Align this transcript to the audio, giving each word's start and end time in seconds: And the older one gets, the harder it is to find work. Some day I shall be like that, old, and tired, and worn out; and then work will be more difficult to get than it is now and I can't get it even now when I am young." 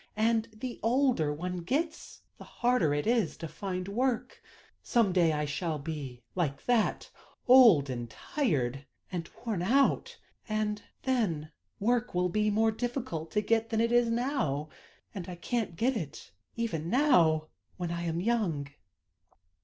And 0.17 0.47
the 0.51 0.79
older 0.81 1.31
one 1.31 1.57
gets, 1.57 2.21
the 2.39 2.43
harder 2.43 2.91
it 2.91 3.05
is 3.05 3.37
to 3.37 3.47
find 3.47 3.87
work. 3.87 4.41
Some 4.81 5.11
day 5.13 5.31
I 5.31 5.45
shall 5.45 5.77
be 5.77 6.23
like 6.33 6.65
that, 6.65 7.11
old, 7.47 7.87
and 7.87 8.09
tired, 8.09 8.87
and 9.11 9.29
worn 9.45 9.61
out; 9.61 10.17
and 10.49 10.81
then 11.03 11.51
work 11.79 12.15
will 12.15 12.29
be 12.29 12.49
more 12.49 12.71
difficult 12.71 13.29
to 13.33 13.41
get 13.41 13.69
than 13.69 13.79
it 13.79 13.91
is 13.91 14.09
now 14.09 14.69
and 15.13 15.29
I 15.29 15.35
can't 15.35 15.75
get 15.75 15.95
it 15.95 16.31
even 16.55 16.89
now 16.89 17.49
when 17.77 17.91
I 17.91 18.01
am 18.01 18.19
young." 18.19 18.69